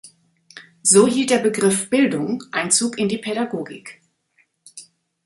So 0.81 1.05
hielt 1.07 1.29
der 1.29 1.37
Begriff 1.37 1.91
"Bildung" 1.91 2.43
Einzug 2.51 2.97
in 2.97 3.07
die 3.07 3.19
Pädagogik. 3.19 4.01